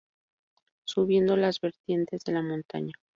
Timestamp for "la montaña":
2.33-2.93